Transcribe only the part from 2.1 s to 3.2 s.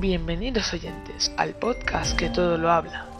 que todo lo habla.